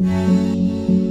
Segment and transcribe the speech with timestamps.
[0.00, 1.03] うん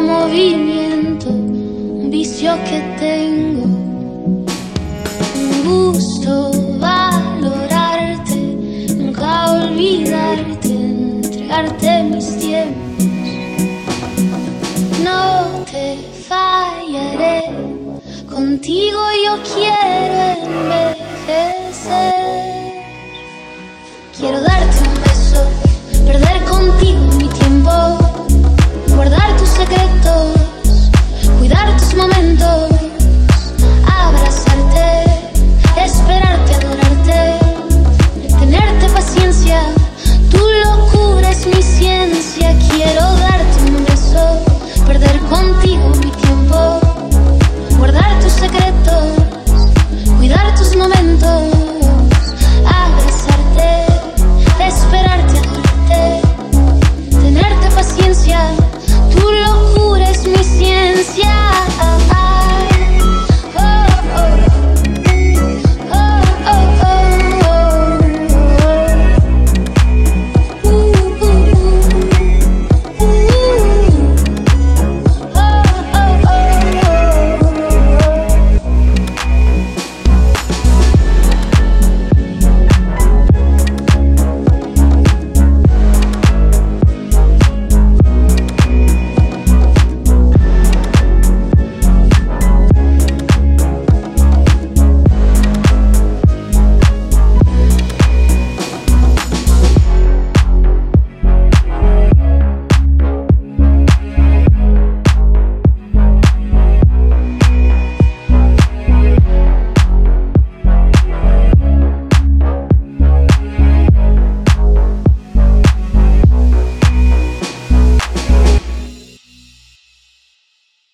[0.00, 3.62] movimiento, un vicio que tengo,
[5.36, 8.36] un gusto valorarte,
[8.96, 13.04] nunca olvidarte, entregarte mis tiempos.
[15.04, 15.96] No te
[16.28, 17.44] fallaré,
[18.30, 20.45] contigo yo quiero